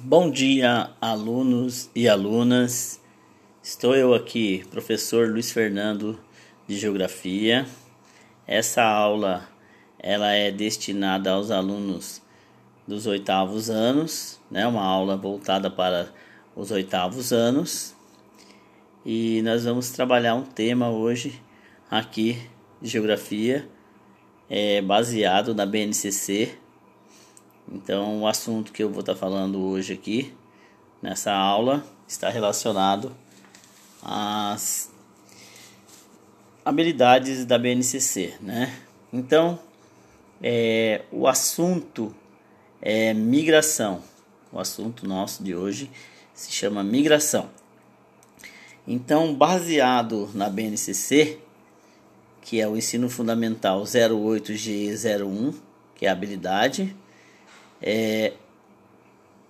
Bom 0.00 0.30
dia, 0.30 0.90
alunos 1.00 1.90
e 1.92 2.08
alunas. 2.08 3.00
Estou 3.60 3.96
eu 3.96 4.14
aqui, 4.14 4.64
professor 4.70 5.28
Luiz 5.28 5.50
Fernando 5.50 6.16
de 6.68 6.78
Geografia. 6.78 7.66
Essa 8.46 8.84
aula 8.84 9.48
ela 9.98 10.30
é 10.30 10.52
destinada 10.52 11.32
aos 11.32 11.50
alunos 11.50 12.22
dos 12.86 13.08
oitavos 13.08 13.70
anos, 13.70 14.40
né? 14.48 14.68
Uma 14.68 14.84
aula 14.84 15.16
voltada 15.16 15.68
para 15.68 16.14
os 16.54 16.70
oitavos 16.70 17.32
anos. 17.32 17.92
E 19.04 19.42
nós 19.42 19.64
vamos 19.64 19.90
trabalhar 19.90 20.36
um 20.36 20.44
tema 20.44 20.88
hoje 20.88 21.42
aqui 21.90 22.40
de 22.80 22.88
geografia, 22.88 23.68
é, 24.48 24.80
baseado 24.80 25.56
na 25.56 25.66
BNCC 25.66 26.56
então, 27.70 28.22
o 28.22 28.26
assunto 28.26 28.72
que 28.72 28.82
eu 28.82 28.90
vou 28.90 29.00
estar 29.00 29.14
falando 29.14 29.60
hoje 29.60 29.92
aqui, 29.92 30.34
nessa 31.02 31.32
aula, 31.32 31.84
está 32.06 32.30
relacionado 32.30 33.14
às 34.02 34.90
habilidades 36.64 37.44
da 37.44 37.58
BNCC, 37.58 38.34
né? 38.40 38.74
Então, 39.12 39.58
é, 40.42 41.02
o 41.12 41.26
assunto 41.26 42.14
é 42.80 43.12
migração. 43.12 44.02
O 44.50 44.58
assunto 44.58 45.06
nosso 45.06 45.42
de 45.42 45.54
hoje 45.54 45.90
se 46.32 46.50
chama 46.50 46.82
migração. 46.82 47.50
Então, 48.86 49.34
baseado 49.34 50.30
na 50.32 50.48
BNCC, 50.48 51.38
que 52.40 52.60
é 52.60 52.66
o 52.66 52.78
ensino 52.78 53.10
fundamental 53.10 53.82
08G01, 53.82 55.54
que 55.94 56.06
é 56.06 56.08
a 56.08 56.12
habilidade, 56.12 56.96
é, 57.82 58.34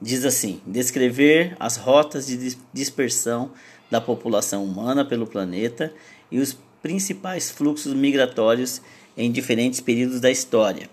diz 0.00 0.24
assim: 0.24 0.62
descrever 0.66 1.56
as 1.60 1.76
rotas 1.76 2.26
de 2.26 2.56
dispersão 2.72 3.52
da 3.90 4.00
população 4.00 4.64
humana 4.64 5.04
pelo 5.04 5.26
planeta 5.26 5.92
e 6.30 6.38
os 6.38 6.56
principais 6.82 7.50
fluxos 7.50 7.92
migratórios 7.94 8.80
em 9.16 9.32
diferentes 9.32 9.80
períodos 9.80 10.20
da 10.20 10.30
história, 10.30 10.90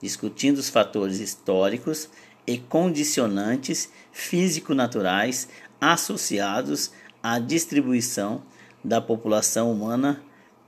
discutindo 0.00 0.56
os 0.58 0.70
fatores 0.70 1.20
históricos 1.20 2.08
e 2.46 2.58
condicionantes 2.58 3.90
físico-naturais 4.12 5.48
associados 5.80 6.92
à 7.22 7.38
distribuição 7.38 8.42
da 8.86 9.00
população 9.00 9.72
humana 9.72 10.22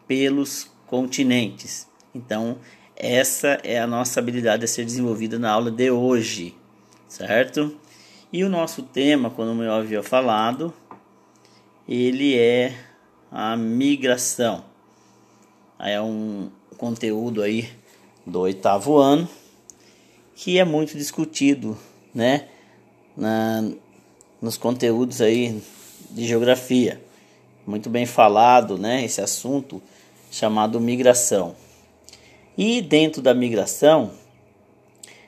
pelos 0.06 0.68
continentes. 0.88 1.86
Então, 2.12 2.58
essa 2.96 3.60
é 3.62 3.78
a 3.78 3.86
nossa 3.86 4.18
habilidade 4.18 4.64
a 4.64 4.68
ser 4.68 4.84
desenvolvida 4.84 5.38
na 5.38 5.52
aula 5.52 5.70
de 5.70 5.88
hoje, 5.88 6.56
certo? 7.06 7.78
E 8.32 8.42
o 8.42 8.48
nosso 8.48 8.82
tema, 8.82 9.30
como 9.30 9.62
eu 9.62 9.72
havia 9.72 10.02
falado, 10.02 10.74
ele 11.88 12.36
é 12.36 12.74
a 13.30 13.56
migração. 13.56 14.64
É 15.78 16.00
um 16.00 16.50
conteúdo 16.76 17.40
aí 17.40 17.70
do 18.26 18.40
oitavo 18.40 18.96
ano 18.96 19.28
que 20.34 20.58
é 20.58 20.64
muito 20.64 20.96
discutido, 20.96 21.78
né, 22.14 22.48
na, 23.16 23.70
nos 24.40 24.56
conteúdos 24.56 25.20
aí 25.20 25.62
de 26.10 26.26
geografia 26.26 27.07
muito 27.68 27.90
bem 27.90 28.06
falado, 28.06 28.78
né, 28.78 29.04
esse 29.04 29.20
assunto 29.20 29.82
chamado 30.30 30.80
migração. 30.80 31.54
E 32.56 32.80
dentro 32.80 33.20
da 33.20 33.34
migração, 33.34 34.10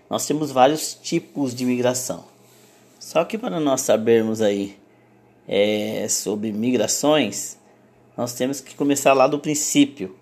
nós 0.08 0.26
temos 0.26 0.50
vários 0.50 0.94
tipos 0.94 1.54
de 1.54 1.66
migração. 1.66 2.24
Só 2.98 3.26
que 3.26 3.36
para 3.36 3.60
nós 3.60 3.82
sabermos 3.82 4.40
aí 4.40 4.74
é, 5.46 6.06
sobre 6.08 6.50
migrações, 6.50 7.58
nós 8.16 8.32
temos 8.32 8.58
que 8.58 8.74
começar 8.74 9.12
lá 9.12 9.26
do 9.26 9.38
princípio, 9.38 10.16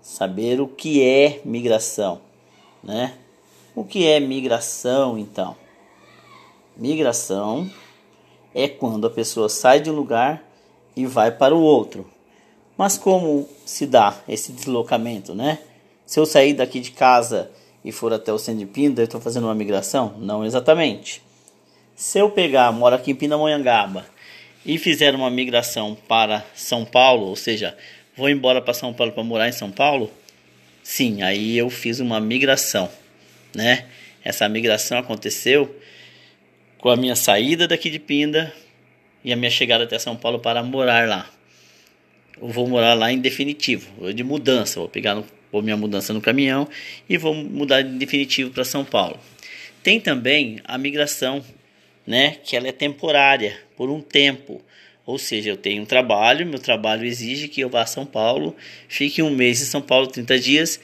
saber 0.00 0.60
o 0.60 0.68
que 0.68 1.02
é 1.02 1.40
migração, 1.44 2.20
né? 2.84 3.14
O 3.74 3.82
que 3.82 4.06
é 4.06 4.20
migração, 4.20 5.18
então? 5.18 5.56
Migração 6.76 7.68
é 8.54 8.68
quando 8.68 9.08
a 9.08 9.10
pessoa 9.10 9.48
sai 9.48 9.80
de 9.80 9.90
um 9.90 9.94
lugar 9.94 10.47
e 10.98 11.06
vai 11.06 11.30
para 11.30 11.54
o 11.54 11.62
outro. 11.62 12.10
Mas 12.76 12.98
como 12.98 13.48
se 13.64 13.86
dá 13.86 14.16
esse 14.28 14.50
deslocamento, 14.50 15.32
né? 15.32 15.60
Se 16.04 16.18
eu 16.18 16.26
sair 16.26 16.54
daqui 16.54 16.80
de 16.80 16.90
casa 16.90 17.50
e 17.84 17.92
for 17.92 18.12
até 18.12 18.32
o 18.32 18.38
centro 18.38 18.58
de 18.58 18.66
Pinda, 18.66 19.00
eu 19.00 19.04
estou 19.04 19.20
fazendo 19.20 19.44
uma 19.44 19.54
migração? 19.54 20.16
Não 20.18 20.44
exatamente. 20.44 21.22
Se 21.94 22.18
eu 22.18 22.30
pegar, 22.30 22.72
moro 22.72 22.96
aqui 22.96 23.12
em 23.12 23.14
Pindamonhangaba 23.14 24.06
e 24.66 24.76
fizer 24.76 25.14
uma 25.14 25.30
migração 25.30 25.96
para 26.08 26.44
São 26.52 26.84
Paulo, 26.84 27.26
ou 27.26 27.36
seja, 27.36 27.76
vou 28.16 28.28
embora 28.28 28.60
para 28.60 28.74
São 28.74 28.92
Paulo 28.92 29.12
para 29.12 29.22
morar 29.22 29.48
em 29.48 29.52
São 29.52 29.70
Paulo, 29.70 30.10
sim, 30.82 31.22
aí 31.22 31.56
eu 31.56 31.70
fiz 31.70 32.00
uma 32.00 32.18
migração, 32.18 32.88
né? 33.54 33.86
Essa 34.24 34.48
migração 34.48 34.98
aconteceu 34.98 35.72
com 36.78 36.88
a 36.88 36.96
minha 36.96 37.14
saída 37.14 37.68
daqui 37.68 37.88
de 37.88 38.00
Pinda 38.00 38.52
e 39.24 39.32
a 39.32 39.36
minha 39.36 39.50
chegada 39.50 39.84
até 39.84 39.98
São 39.98 40.16
Paulo 40.16 40.38
para 40.38 40.62
morar 40.62 41.08
lá. 41.08 41.30
Eu 42.40 42.48
vou 42.48 42.68
morar 42.68 42.94
lá 42.94 43.12
em 43.12 43.18
definitivo, 43.18 44.12
de 44.12 44.22
mudança. 44.22 44.78
Vou 44.78 44.88
pegar 44.88 45.14
no, 45.14 45.24
vou 45.50 45.62
minha 45.62 45.76
mudança 45.76 46.12
no 46.12 46.20
caminhão 46.20 46.68
e 47.08 47.16
vou 47.16 47.34
mudar 47.34 47.80
em 47.80 47.98
definitivo 47.98 48.50
para 48.50 48.64
São 48.64 48.84
Paulo. 48.84 49.18
Tem 49.82 50.00
também 50.00 50.60
a 50.64 50.76
migração, 50.78 51.44
né, 52.06 52.36
que 52.44 52.56
ela 52.56 52.68
é 52.68 52.72
temporária, 52.72 53.58
por 53.76 53.90
um 53.90 54.00
tempo. 54.00 54.62
Ou 55.04 55.18
seja, 55.18 55.50
eu 55.50 55.56
tenho 55.56 55.82
um 55.82 55.86
trabalho, 55.86 56.46
meu 56.46 56.58
trabalho 56.58 57.04
exige 57.06 57.48
que 57.48 57.60
eu 57.60 57.70
vá 57.70 57.82
a 57.82 57.86
São 57.86 58.04
Paulo, 58.04 58.54
fique 58.88 59.22
um 59.22 59.30
mês 59.30 59.62
em 59.62 59.64
São 59.64 59.80
Paulo, 59.80 60.06
30 60.06 60.38
dias, 60.38 60.80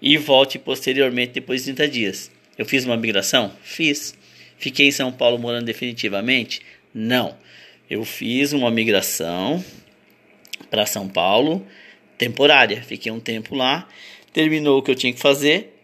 e 0.00 0.16
volte 0.16 0.58
posteriormente 0.58 1.32
depois 1.32 1.64
de 1.64 1.74
30 1.74 1.88
dias. 1.88 2.30
Eu 2.56 2.64
fiz 2.64 2.84
uma 2.84 2.96
migração? 2.96 3.52
Fiz. 3.62 4.14
Fiquei 4.58 4.86
em 4.86 4.92
São 4.92 5.10
Paulo 5.10 5.38
morando 5.38 5.64
definitivamente? 5.64 6.62
Não. 6.94 7.36
Eu 7.88 8.04
fiz 8.04 8.52
uma 8.52 8.70
migração 8.70 9.62
para 10.70 10.86
São 10.86 11.08
Paulo, 11.08 11.66
temporária. 12.16 12.82
Fiquei 12.82 13.12
um 13.12 13.20
tempo 13.20 13.54
lá, 13.54 13.88
terminou 14.32 14.78
o 14.78 14.82
que 14.82 14.90
eu 14.90 14.94
tinha 14.94 15.12
que 15.12 15.20
fazer, 15.20 15.76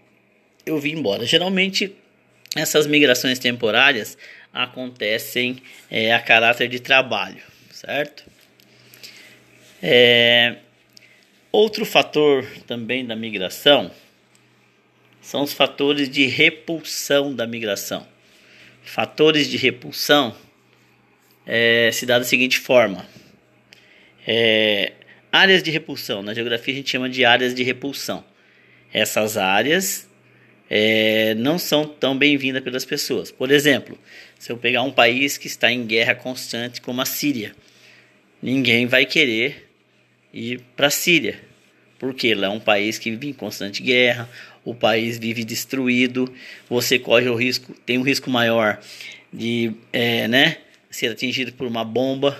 eu 0.64 0.78
vim 0.78 0.92
embora. 0.92 1.26
Geralmente, 1.26 1.94
essas 2.56 2.86
migrações 2.86 3.38
temporárias 3.38 4.16
acontecem 4.52 5.62
é, 5.90 6.12
a 6.12 6.20
caráter 6.20 6.68
de 6.68 6.80
trabalho, 6.80 7.42
certo? 7.70 8.24
É, 9.82 10.56
outro 11.52 11.84
fator 11.84 12.44
também 12.66 13.04
da 13.04 13.14
migração 13.14 13.90
são 15.20 15.42
os 15.42 15.52
fatores 15.52 16.08
de 16.08 16.26
repulsão 16.26 17.34
da 17.34 17.46
migração. 17.46 18.06
Fatores 18.82 19.46
de 19.48 19.56
repulsão 19.56 20.34
é, 21.52 21.90
se 21.92 22.06
dá 22.06 22.16
da 22.16 22.24
seguinte 22.24 22.60
forma: 22.60 23.04
é, 24.24 24.92
áreas 25.32 25.64
de 25.64 25.70
repulsão. 25.72 26.22
Na 26.22 26.32
geografia 26.32 26.72
a 26.72 26.76
gente 26.76 26.88
chama 26.88 27.10
de 27.10 27.24
áreas 27.24 27.52
de 27.52 27.64
repulsão. 27.64 28.24
Essas 28.92 29.36
áreas 29.36 30.08
é, 30.68 31.34
não 31.34 31.58
são 31.58 31.84
tão 31.84 32.16
bem-vindas 32.16 32.62
pelas 32.62 32.84
pessoas. 32.84 33.32
Por 33.32 33.50
exemplo, 33.50 33.98
se 34.38 34.52
eu 34.52 34.56
pegar 34.56 34.82
um 34.82 34.92
país 34.92 35.36
que 35.36 35.48
está 35.48 35.72
em 35.72 35.84
guerra 35.84 36.14
constante, 36.14 36.80
como 36.80 37.00
a 37.00 37.04
Síria, 37.04 37.52
ninguém 38.40 38.86
vai 38.86 39.04
querer 39.04 39.68
ir 40.32 40.60
para 40.76 40.86
a 40.86 40.90
Síria, 40.90 41.40
porque 41.98 42.32
lá 42.32 42.46
é 42.46 42.50
um 42.50 42.60
país 42.60 42.96
que 42.96 43.10
vive 43.10 43.28
em 43.28 43.32
constante 43.32 43.82
guerra, 43.82 44.30
o 44.64 44.72
país 44.72 45.18
vive 45.18 45.42
destruído, 45.42 46.32
você 46.68 46.96
corre 46.96 47.28
o 47.28 47.34
risco, 47.34 47.74
tem 47.84 47.98
um 47.98 48.02
risco 48.02 48.30
maior 48.30 48.78
de, 49.32 49.72
é, 49.92 50.28
né, 50.28 50.58
ser 50.90 51.12
atingido 51.12 51.52
por 51.52 51.66
uma 51.66 51.84
bomba, 51.84 52.38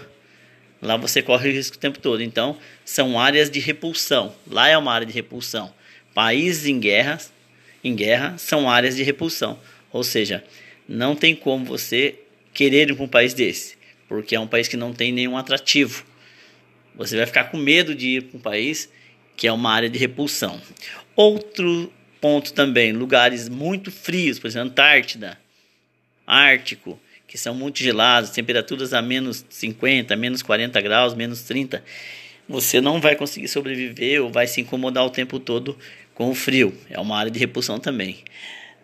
lá 0.82 0.96
você 0.96 1.22
corre 1.22 1.48
o 1.48 1.52
risco 1.52 1.76
o 1.76 1.80
tempo 1.80 1.98
todo. 1.98 2.22
Então, 2.22 2.58
são 2.84 3.18
áreas 3.18 3.48
de 3.48 3.60
repulsão. 3.60 4.34
Lá 4.46 4.68
é 4.68 4.76
uma 4.76 4.92
área 4.92 5.06
de 5.06 5.12
repulsão. 5.12 5.72
Países 6.12 6.66
em 6.66 6.80
guerra, 6.80 7.18
em 7.84 7.94
guerra 7.94 8.36
são 8.36 8.68
áreas 8.68 8.96
de 8.96 9.02
repulsão. 9.02 9.58
Ou 9.92 10.02
seja, 10.02 10.44
não 10.88 11.14
tem 11.14 11.34
como 11.34 11.64
você 11.64 12.16
querer 12.52 12.90
ir 12.90 12.94
para 12.94 13.04
um 13.04 13.08
país 13.08 13.32
desse, 13.32 13.76
porque 14.08 14.34
é 14.34 14.40
um 14.40 14.46
país 14.46 14.66
que 14.66 14.76
não 14.76 14.92
tem 14.92 15.12
nenhum 15.12 15.36
atrativo. 15.36 16.04
Você 16.96 17.16
vai 17.16 17.26
ficar 17.26 17.44
com 17.44 17.56
medo 17.56 17.94
de 17.94 18.16
ir 18.16 18.22
para 18.24 18.38
um 18.38 18.40
país 18.40 18.90
que 19.36 19.46
é 19.46 19.52
uma 19.52 19.72
área 19.72 19.88
de 19.88 19.98
repulsão. 19.98 20.60
Outro 21.14 21.92
ponto 22.20 22.52
também, 22.52 22.92
lugares 22.92 23.48
muito 23.48 23.90
frios, 23.90 24.38
por 24.38 24.48
exemplo, 24.48 24.68
Antártida, 24.68 25.38
Ártico, 26.26 27.00
que 27.30 27.38
são 27.38 27.54
muito 27.54 27.78
gelados, 27.78 28.30
temperaturas 28.30 28.92
a 28.92 29.00
menos 29.00 29.46
50, 29.48 30.16
menos 30.16 30.42
40 30.42 30.80
graus, 30.80 31.14
menos 31.14 31.42
30. 31.42 31.80
você 32.48 32.80
não 32.80 33.00
vai 33.00 33.14
conseguir 33.14 33.46
sobreviver 33.46 34.20
ou 34.20 34.32
vai 34.32 34.48
se 34.48 34.60
incomodar 34.60 35.04
o 35.04 35.10
tempo 35.10 35.38
todo 35.38 35.78
com 36.12 36.28
o 36.28 36.34
frio. 36.34 36.76
É 36.90 36.98
uma 36.98 37.16
área 37.16 37.30
de 37.30 37.38
repulsão 37.38 37.78
também. 37.78 38.18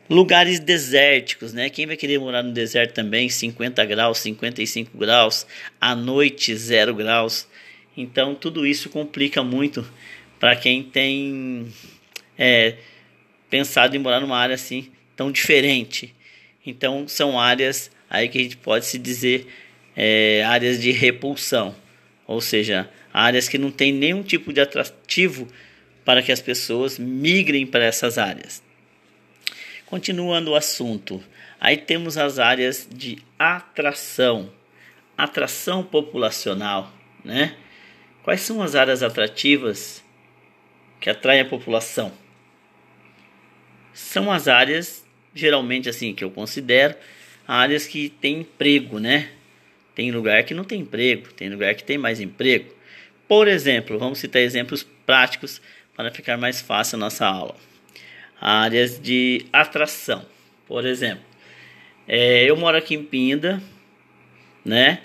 Lugares 0.08 0.60
desérticos, 0.60 1.52
né? 1.52 1.68
Quem 1.68 1.88
vai 1.88 1.96
querer 1.96 2.20
morar 2.20 2.44
no 2.44 2.52
deserto 2.52 2.94
também? 2.94 3.28
50 3.28 3.84
graus, 3.84 4.18
55 4.18 4.96
graus, 4.96 5.44
à 5.80 5.96
noite 5.96 6.54
0 6.54 6.94
graus. 6.94 7.48
Então 7.96 8.32
tudo 8.32 8.64
isso 8.64 8.88
complica 8.90 9.42
muito 9.42 9.84
para 10.38 10.54
quem 10.54 10.84
tem 10.84 11.66
é, 12.38 12.76
pensado 13.50 13.96
em 13.96 13.98
morar 13.98 14.20
numa 14.20 14.38
área 14.38 14.54
assim 14.54 14.92
tão 15.16 15.32
diferente. 15.32 16.14
Então 16.64 17.08
são 17.08 17.40
áreas 17.40 17.90
aí 18.08 18.28
que 18.28 18.38
a 18.38 18.42
gente 18.42 18.56
pode 18.56 18.86
se 18.86 18.98
dizer 18.98 19.46
é, 19.96 20.44
áreas 20.44 20.80
de 20.80 20.90
repulsão, 20.92 21.74
ou 22.26 22.40
seja, 22.40 22.90
áreas 23.12 23.48
que 23.48 23.58
não 23.58 23.70
tem 23.70 23.92
nenhum 23.92 24.22
tipo 24.22 24.52
de 24.52 24.60
atrativo 24.60 25.48
para 26.04 26.22
que 26.22 26.30
as 26.30 26.40
pessoas 26.40 26.98
migrem 26.98 27.66
para 27.66 27.84
essas 27.84 28.18
áreas. 28.18 28.62
Continuando 29.86 30.50
o 30.50 30.56
assunto, 30.56 31.22
aí 31.60 31.76
temos 31.76 32.18
as 32.18 32.38
áreas 32.38 32.88
de 32.90 33.18
atração, 33.38 34.52
atração 35.16 35.82
populacional, 35.82 36.92
né? 37.24 37.56
Quais 38.22 38.40
são 38.40 38.60
as 38.60 38.74
áreas 38.74 39.02
atrativas 39.02 40.02
que 41.00 41.08
atraem 41.08 41.40
a 41.40 41.44
população? 41.44 42.12
São 43.94 44.30
as 44.30 44.48
áreas, 44.48 45.06
geralmente 45.32 45.88
assim, 45.88 46.12
que 46.12 46.24
eu 46.24 46.30
considero, 46.30 46.96
áreas 47.46 47.86
que 47.86 48.08
têm 48.08 48.40
emprego, 48.40 48.98
né? 48.98 49.30
Tem 49.94 50.10
lugar 50.10 50.42
que 50.44 50.54
não 50.54 50.64
tem 50.64 50.80
emprego, 50.80 51.32
tem 51.32 51.48
lugar 51.48 51.74
que 51.74 51.84
tem 51.84 51.96
mais 51.96 52.20
emprego. 52.20 52.74
Por 53.26 53.48
exemplo, 53.48 53.98
vamos 53.98 54.18
citar 54.18 54.42
exemplos 54.42 54.86
práticos 55.04 55.60
para 55.96 56.10
ficar 56.10 56.36
mais 56.36 56.60
fácil 56.60 56.96
a 56.96 57.00
nossa 57.00 57.26
aula. 57.26 57.56
Áreas 58.40 59.00
de 59.00 59.46
atração, 59.52 60.24
por 60.66 60.84
exemplo. 60.84 61.24
É, 62.06 62.44
eu 62.44 62.56
moro 62.56 62.76
aqui 62.76 62.94
em 62.94 63.02
Pinda, 63.02 63.62
né? 64.64 65.00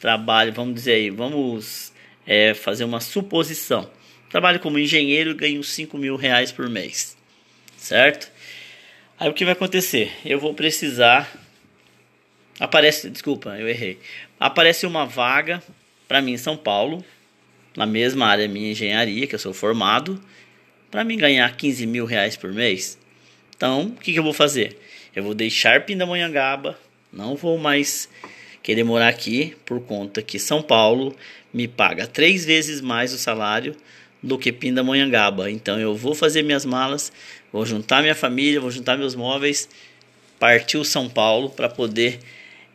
Trabalho, 0.00 0.52
vamos 0.52 0.74
dizer 0.74 0.94
aí, 0.94 1.10
vamos 1.10 1.92
é, 2.26 2.54
fazer 2.54 2.84
uma 2.84 3.00
suposição. 3.00 3.90
Trabalho 4.30 4.60
como 4.60 4.78
engenheiro 4.78 5.32
e 5.32 5.34
ganho 5.34 5.62
5 5.62 5.98
mil 5.98 6.16
reais 6.16 6.50
por 6.50 6.68
mês, 6.68 7.16
certo? 7.76 8.30
Aí 9.18 9.28
o 9.28 9.34
que 9.34 9.44
vai 9.44 9.52
acontecer? 9.52 10.10
Eu 10.24 10.40
vou 10.40 10.54
precisar. 10.54 11.30
Aparece, 12.62 13.10
desculpa, 13.10 13.58
eu 13.58 13.68
errei. 13.68 13.98
Aparece 14.38 14.86
uma 14.86 15.04
vaga 15.04 15.60
para 16.06 16.22
mim 16.22 16.34
em 16.34 16.38
São 16.38 16.56
Paulo, 16.56 17.04
na 17.76 17.84
mesma 17.84 18.26
área 18.26 18.46
minha 18.46 18.70
engenharia, 18.70 19.26
que 19.26 19.34
eu 19.34 19.38
sou 19.40 19.52
formado, 19.52 20.22
para 20.88 21.02
mim 21.02 21.16
ganhar 21.16 21.56
15 21.56 21.84
mil 21.88 22.04
reais 22.04 22.36
por 22.36 22.52
mês. 22.52 22.96
Então, 23.56 23.86
o 23.86 23.90
que, 23.96 24.12
que 24.12 24.18
eu 24.20 24.22
vou 24.22 24.32
fazer? 24.32 24.78
Eu 25.12 25.24
vou 25.24 25.34
deixar 25.34 25.84
Pindamonhangaba, 25.84 26.78
não 27.12 27.34
vou 27.34 27.58
mais 27.58 28.08
querer 28.62 28.84
morar 28.84 29.08
aqui 29.08 29.56
por 29.66 29.80
conta 29.80 30.22
que 30.22 30.38
São 30.38 30.62
Paulo 30.62 31.16
me 31.52 31.66
paga 31.66 32.06
três 32.06 32.44
vezes 32.44 32.80
mais 32.80 33.12
o 33.12 33.18
salário 33.18 33.74
do 34.22 34.38
que 34.38 34.52
Pindamonhangaba. 34.52 35.50
Então 35.50 35.80
eu 35.80 35.96
vou 35.96 36.14
fazer 36.14 36.44
minhas 36.44 36.64
malas, 36.64 37.10
vou 37.52 37.66
juntar 37.66 38.02
minha 38.02 38.14
família, 38.14 38.60
vou 38.60 38.70
juntar 38.70 38.96
meus 38.96 39.16
móveis, 39.16 39.68
partiu 40.38 40.84
São 40.84 41.08
Paulo 41.08 41.50
para 41.50 41.68
poder 41.68 42.20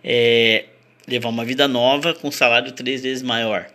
é, 0.03 0.65
levar 1.07 1.29
uma 1.29 1.45
vida 1.45 1.67
nova 1.67 2.13
com 2.13 2.31
salário 2.31 2.71
três 2.71 3.03
vezes 3.03 3.23
maior. 3.23 3.67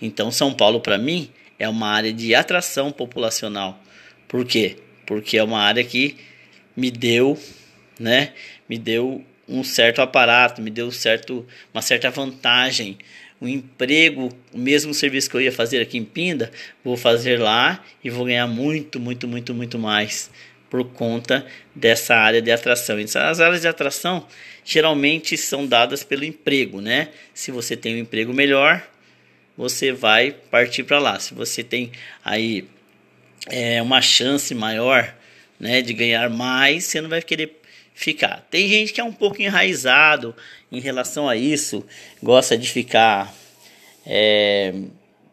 Então 0.00 0.30
São 0.30 0.52
Paulo 0.52 0.80
para 0.80 0.98
mim 0.98 1.30
é 1.58 1.68
uma 1.68 1.88
área 1.88 2.12
de 2.12 2.34
atração 2.34 2.92
populacional. 2.92 3.80
Por 4.28 4.44
quê? 4.44 4.76
Porque 5.06 5.38
é 5.38 5.42
uma 5.42 5.60
área 5.60 5.84
que 5.84 6.16
me 6.76 6.90
deu, 6.90 7.38
né? 7.98 8.32
Me 8.68 8.76
deu 8.76 9.24
um 9.48 9.62
certo 9.62 10.02
aparato, 10.02 10.60
me 10.60 10.70
deu 10.70 10.90
certo, 10.90 11.46
uma 11.72 11.80
certa 11.80 12.10
vantagem. 12.10 12.98
Um 13.40 13.46
emprego, 13.46 14.30
o 14.52 14.58
mesmo 14.58 14.94
serviço 14.94 15.30
que 15.30 15.36
eu 15.36 15.40
ia 15.40 15.52
fazer 15.52 15.80
aqui 15.80 15.98
em 15.98 16.04
Pinda, 16.04 16.50
vou 16.82 16.96
fazer 16.96 17.38
lá 17.38 17.84
e 18.02 18.10
vou 18.10 18.24
ganhar 18.24 18.46
muito, 18.46 18.98
muito, 18.98 19.28
muito, 19.28 19.54
muito 19.54 19.78
mais 19.78 20.30
por 20.76 20.92
conta 20.92 21.46
dessa 21.74 22.14
área 22.14 22.42
de 22.42 22.50
atração. 22.50 23.00
Então, 23.00 23.22
as 23.22 23.40
áreas 23.40 23.62
de 23.62 23.68
atração 23.68 24.26
geralmente 24.64 25.36
são 25.36 25.66
dadas 25.66 26.02
pelo 26.02 26.24
emprego, 26.24 26.80
né? 26.80 27.08
Se 27.32 27.50
você 27.50 27.76
tem 27.76 27.96
um 27.96 27.98
emprego 27.98 28.32
melhor, 28.34 28.86
você 29.56 29.92
vai 29.92 30.32
partir 30.50 30.82
para 30.82 30.98
lá. 30.98 31.18
Se 31.18 31.32
você 31.32 31.62
tem 31.64 31.92
aí 32.24 32.68
é, 33.48 33.80
uma 33.80 34.02
chance 34.02 34.54
maior, 34.54 35.14
né, 35.58 35.80
de 35.80 35.94
ganhar 35.94 36.28
mais, 36.28 36.84
você 36.84 37.00
não 37.00 37.08
vai 37.08 37.22
querer 37.22 37.58
ficar. 37.94 38.46
Tem 38.50 38.68
gente 38.68 38.92
que 38.92 39.00
é 39.00 39.04
um 39.04 39.12
pouco 39.12 39.40
enraizado 39.40 40.34
em 40.70 40.80
relação 40.80 41.26
a 41.26 41.36
isso, 41.36 41.86
gosta 42.22 42.58
de 42.58 42.68
ficar 42.68 43.34
é, 44.04 44.74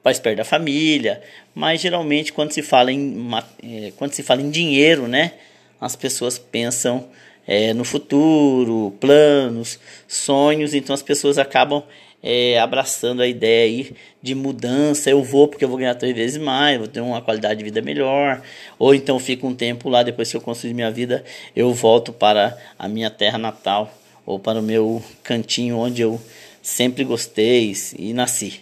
mais 0.04 0.20
perto 0.20 0.38
da 0.38 0.44
família, 0.44 1.22
mas 1.56 1.82
geralmente 1.82 2.34
quando 2.34 2.52
se 2.52 2.62
fala 2.62 2.92
em 2.92 3.30
é, 3.64 3.94
quando 3.96 4.14
se 4.14 4.22
fala 4.22 4.42
em 4.42 4.50
dinheiro, 4.50 5.08
né, 5.08 5.34
as 5.80 5.96
pessoas 5.96 6.38
pensam 6.38 7.08
é, 7.48 7.74
no 7.74 7.84
futuro, 7.84 8.94
planos, 9.00 9.80
sonhos, 10.08 10.74
então 10.74 10.94
as 10.94 11.02
pessoas 11.02 11.38
acabam 11.38 11.84
é, 12.22 12.58
abraçando 12.58 13.22
a 13.22 13.28
ideia 13.28 13.66
aí 13.66 13.96
de 14.22 14.34
mudança. 14.34 15.10
Eu 15.10 15.22
vou 15.22 15.48
porque 15.48 15.66
eu 15.66 15.70
vou 15.70 15.78
ganhar 15.78 15.96
três 15.96 16.16
vezes 16.16 16.42
mais, 16.42 16.78
vou 16.78 16.88
ter 16.88 17.02
uma 17.02 17.22
qualidade 17.22 17.58
de 17.58 17.66
vida 17.66 17.82
melhor. 17.82 18.42
Ou 18.80 18.96
então 18.96 19.20
fico 19.20 19.46
um 19.46 19.54
tempo 19.54 19.90
lá, 19.90 20.04
depois 20.04 20.32
que 20.32 20.38
eu 20.38 20.42
construir 20.42 20.74
minha 20.74 20.90
vida, 20.90 21.24
eu 21.54 21.74
volto 21.74 22.14
para 22.14 22.58
a 22.80 22.88
minha 22.88 23.10
terra 23.10 23.38
natal 23.38 23.94
ou 24.26 24.40
para 24.40 24.60
o 24.60 24.64
meu 24.64 25.04
cantinho 25.22 25.78
onde 25.78 26.02
eu 26.02 26.20
sempre 26.62 27.04
gostei 27.04 27.74
e 28.00 28.14
nasci, 28.14 28.62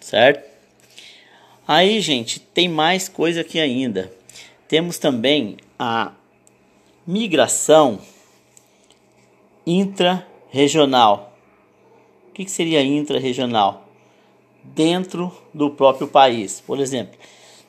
certo? 0.00 0.55
Aí, 1.66 2.00
gente, 2.00 2.38
tem 2.40 2.68
mais 2.68 3.08
coisa 3.08 3.40
aqui 3.40 3.58
ainda. 3.58 4.12
Temos 4.68 4.98
também 4.98 5.56
a 5.78 6.12
migração 7.06 8.00
intra-regional 9.66 11.36
que, 12.36 12.44
que 12.44 12.50
seria 12.50 12.82
intra-regional? 12.82 13.84
Dentro 14.62 15.32
do 15.54 15.70
próprio 15.70 16.06
país. 16.06 16.60
Por 16.60 16.78
exemplo, 16.78 17.18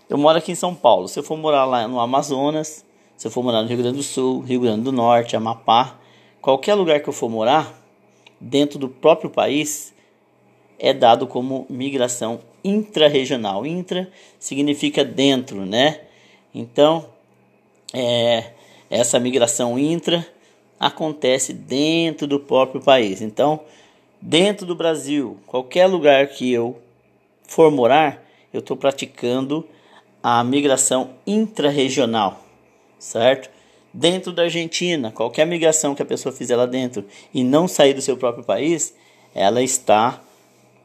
eu 0.10 0.18
moro 0.18 0.38
aqui 0.38 0.52
em 0.52 0.56
São 0.56 0.76
Paulo. 0.76 1.08
Se 1.08 1.18
eu 1.18 1.24
for 1.24 1.38
morar 1.38 1.64
lá 1.64 1.88
no 1.88 2.02
Amazonas, 2.02 2.84
se 3.16 3.26
eu 3.26 3.32
for 3.32 3.44
morar 3.44 3.62
no 3.62 3.70
Rio 3.70 3.78
Grande 3.78 3.96
do 3.96 4.04
Sul, 4.04 4.42
Rio 4.42 4.60
Grande 4.60 4.82
do 4.82 4.92
Norte, 4.92 5.38
Amapá, 5.38 5.98
qualquer 6.42 6.74
lugar 6.74 7.00
que 7.00 7.08
eu 7.08 7.14
for 7.14 7.30
morar, 7.30 7.82
dentro 8.42 8.78
do 8.78 8.90
próprio 8.90 9.30
país, 9.30 9.94
é 10.78 10.94
dado 10.94 11.28
como 11.28 11.66
migração 11.70 12.42
intra-regional. 12.64 13.66
Intra 13.66 14.10
significa 14.40 15.04
dentro, 15.04 15.66
né? 15.66 16.02
Então, 16.54 17.10
é, 17.94 18.52
essa 18.90 19.20
migração 19.20 19.78
intra 19.78 20.26
acontece 20.80 21.54
dentro 21.54 22.28
do 22.28 22.40
próprio 22.40 22.82
país. 22.82 23.22
Então, 23.22 23.60
dentro 24.22 24.66
do 24.66 24.76
Brasil, 24.76 25.38
qualquer 25.46 25.88
lugar 25.88 26.28
que 26.28 26.52
eu 26.52 26.80
for 27.48 27.72
morar, 27.72 28.24
eu 28.54 28.60
estou 28.60 28.78
praticando 28.78 29.68
a 30.22 30.44
migração 30.44 31.12
intrarregional, 31.26 32.44
certo? 33.00 33.50
Dentro 33.94 34.32
da 34.32 34.44
Argentina, 34.44 35.12
qualquer 35.12 35.46
migração 35.48 35.96
que 35.96 36.02
a 36.02 36.06
pessoa 36.06 36.34
fizer 36.34 36.56
lá 36.56 36.66
dentro 36.66 37.06
e 37.34 37.44
não 37.44 37.68
sair 37.68 37.94
do 37.94 38.02
seu 38.02 38.18
próprio 38.18 38.44
país, 38.44 38.94
ela 39.34 39.64
está 39.64 40.22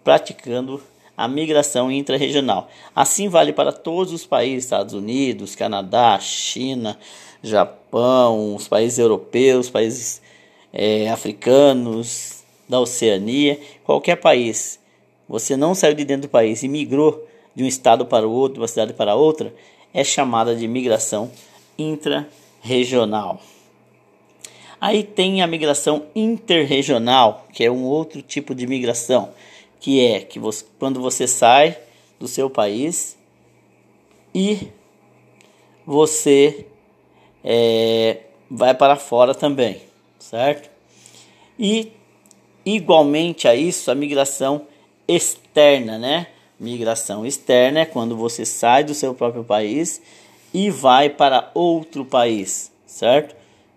praticando 0.05 0.83
a 1.23 1.29
migração 1.29 1.89
intrarregional. 1.89 2.69
Assim 2.97 3.29
vale 3.29 3.53
para 3.53 3.71
todos 3.71 4.13
os 4.13 4.27
países, 4.27 4.65
Estados 4.65 4.93
Unidos, 4.93 5.55
Canadá, 5.55 6.19
China, 6.19 6.99
Japão, 7.41 8.57
os 8.57 8.67
países 8.67 8.99
europeus, 8.99 9.71
países 9.71 10.21
é, 10.73 11.09
africanos, 11.09 12.43
da 12.69 12.81
Oceania, 12.81 13.61
qualquer 13.85 14.17
país, 14.17 14.81
você 15.29 15.57
não 15.57 15.77
saiu 15.77 15.95
de 15.95 16.05
dentro 16.05 16.23
do 16.23 16.31
país 16.31 16.65
e 16.65 16.69
migrou 16.69 17.25
de 17.55 17.63
um 17.63 17.67
estado 17.69 18.05
para 18.05 18.27
o 18.27 18.33
outro, 18.33 18.55
de 18.55 18.61
uma 18.61 18.69
cidade 18.69 18.93
para 18.93 19.15
outra, 19.15 19.55
é 19.95 20.03
chamada 20.03 20.57
de 20.57 20.67
migração 20.67 21.31
intra-regional. 21.79 23.41
Aí 24.81 25.05
tem 25.05 25.41
a 25.41 25.47
migração 25.47 26.07
interregional, 26.17 27.47
que 27.53 27.63
é 27.63 27.71
um 27.71 27.85
outro 27.85 28.21
tipo 28.23 28.57
de 28.57 28.67
migração, 28.67 29.29
que 29.83 30.01
é 30.07 30.21
que 30.21 30.39
você, 30.39 30.65
quando 30.79 31.01
você 31.01 31.27
sai 31.27 31.77
do 32.19 32.29
seu 32.29 32.49
país 32.49 33.19
e 34.33 34.69
você 35.85 36.67
é, 37.43 38.21
vai 38.49 38.75
para 38.75 38.95
fora 38.95 39.35
também, 39.35 39.83
certo? 40.21 40.71
E 41.59 41.91
igualmente 42.65 43.49
a 43.49 43.57
isso 43.57 43.91
a 43.91 43.95
migração 43.97 44.69
externa, 45.09 45.99
né? 45.99 46.29
Migração 46.61 47.27
externa 47.27 47.81
é 47.81 47.85
quando 47.85 48.17
você 48.17 48.47
sai 48.47 48.85
do 48.85 48.95
seu 48.95 49.13
próprio 49.13 49.43
país 49.43 50.01
e 50.55 50.71
vai 50.71 51.11
para 51.11 51.51
outro 51.55 52.05
país, 52.05 52.71
certo? 52.87 53.35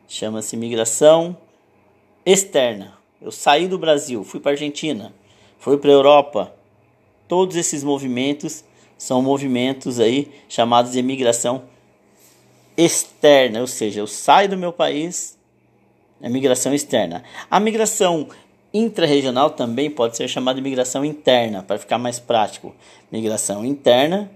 Chama-se 0.08 0.56
migração 0.56 1.36
externa. 2.24 2.96
Eu 3.20 3.32
saí 3.32 3.68
do 3.68 3.80
Brasil, 3.80 4.24
fui 4.24 4.40
para 4.40 4.52
a 4.52 4.54
Argentina, 4.54 5.12
fui 5.66 5.78
para 5.78 5.90
a 5.90 5.94
Europa. 5.94 6.54
Todos 7.28 7.56
esses 7.56 7.84
movimentos 7.84 8.64
são 9.00 9.20
movimentos 9.20 10.00
aí 10.00 10.32
chamados 10.48 10.92
de 10.92 11.02
migração 11.02 11.64
externa, 12.78 13.62
ou 13.62 13.66
seja, 13.66 14.00
eu 14.00 14.06
saio 14.06 14.48
do 14.48 14.58
meu 14.58 14.72
país, 14.72 15.36
é 16.22 16.30
migração 16.30 16.72
externa. 16.72 17.24
A 17.50 17.60
migração 17.60 18.28
intrarregional 18.72 19.50
também 19.50 19.90
pode 19.90 20.16
ser 20.16 20.28
chamada 20.28 20.58
de 20.58 20.62
migração 20.62 21.04
interna, 21.04 21.64
para 21.64 21.80
ficar 21.80 21.98
mais 21.98 22.20
prático. 22.20 22.76
Migração 23.12 23.66
interna 23.66 24.30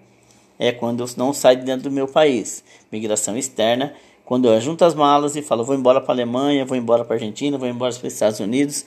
é 0.58 0.72
quando 0.72 1.04
eu 1.04 1.10
não 1.16 1.32
saio 1.32 1.60
de 1.60 1.66
dentro 1.66 1.92
do 1.92 1.92
meu 1.92 2.08
país. 2.08 2.64
Migração 2.92 3.38
externa, 3.38 3.94
quando 4.26 4.48
eu 4.48 4.60
junto 4.60 4.84
as 4.84 4.96
malas 4.96 5.36
e 5.36 5.44
falo, 5.44 5.64
vou 5.64 5.76
embora 5.76 6.02
para 6.02 6.12
a 6.12 6.16
Alemanha, 6.16 6.66
vou 6.66 6.76
embora 6.76 7.06
para 7.06 7.14
a 7.14 7.18
Argentina, 7.18 7.56
vou 7.56 7.68
embora 7.68 7.94
para 7.94 8.08
os 8.08 8.14
Estados 8.14 8.40
Unidos, 8.40 8.84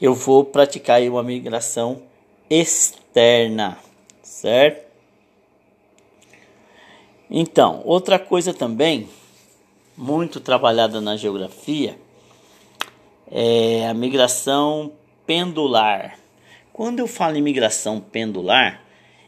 eu 0.00 0.14
vou 0.14 0.44
praticar 0.44 1.00
uma 1.02 1.22
migração 1.22 2.02
externa, 2.50 3.78
certo? 4.22 4.84
Então, 7.30 7.82
outra 7.84 8.18
coisa 8.18 8.52
também 8.52 9.08
muito 9.96 10.40
trabalhada 10.40 11.00
na 11.00 11.16
geografia 11.16 11.98
é 13.30 13.86
a 13.88 13.94
migração 13.94 14.92
pendular. 15.26 16.18
Quando 16.72 16.98
eu 16.98 17.06
falo 17.06 17.36
em 17.36 17.42
migração 17.42 18.00
pendular, 18.00 18.82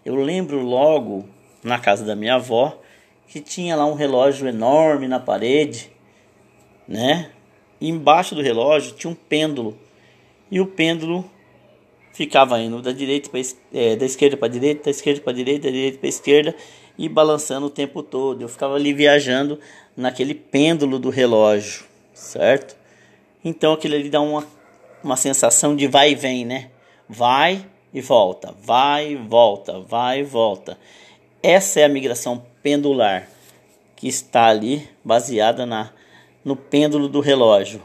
eu 0.04 0.14
lembro 0.14 0.61
logo 0.61 1.28
na 1.62 1.78
casa 1.78 2.04
da 2.04 2.14
minha 2.14 2.35
avó 2.35 2.78
que 3.28 3.40
tinha 3.40 3.75
lá 3.75 3.87
um 3.87 3.94
relógio 3.94 4.46
enorme 4.46 5.08
na 5.08 5.18
parede, 5.18 5.90
né? 6.87 7.30
E 7.80 7.88
embaixo 7.88 8.35
do 8.35 8.42
relógio 8.42 8.94
tinha 8.94 9.11
um 9.11 9.16
pêndulo 9.16 9.76
e 10.50 10.61
o 10.61 10.67
pêndulo 10.67 11.25
ficava 12.12 12.59
indo 12.61 12.81
da 12.81 12.93
direita 12.93 13.29
para 13.29 13.41
é, 13.73 13.95
da 13.95 14.07
esquerda 14.07 14.37
para 14.37 14.49
direita, 14.49 14.85
da 14.85 14.91
esquerda 14.91 15.21
para 15.21 15.33
direita, 15.33 15.69
da 15.69 15.73
direita 15.73 15.99
para 15.99 16.09
esquerda 16.09 16.55
e 16.99 17.09
balançando 17.09 17.67
o 17.67 17.71
tempo 17.71 18.03
todo. 18.03 18.43
Eu 18.43 18.49
ficava 18.49 18.75
ali 18.75 18.93
viajando 18.93 19.61
naquele 19.97 20.35
pêndulo 20.35 20.99
do 20.99 21.11
relógio, 21.11 21.85
certo? 22.15 22.76
Então 23.45 23.73
aquilo 23.73 23.95
ali 23.95 24.09
dá 24.09 24.21
uma, 24.21 24.47
uma 25.05 25.17
sensação 25.17 25.76
de 25.76 25.87
vai 25.87 26.12
e 26.12 26.15
vem, 26.15 26.45
né? 26.45 26.71
Vai 27.09 27.67
e 27.93 28.00
volta, 28.00 28.55
vai 28.62 29.12
e 29.12 29.17
volta, 29.17 29.81
vai 29.81 30.21
e 30.21 30.25
volta. 30.25 30.79
Essa 31.43 31.81
é 31.81 31.85
a 31.85 31.88
migração 31.88 32.45
pendular 32.62 33.29
que 33.95 34.09
está 34.09 34.47
ali 34.47 34.88
baseada 35.05 35.65
na, 35.65 35.91
no 36.45 36.57
pêndulo 36.57 37.09
do 37.09 37.21
relógio. 37.21 37.83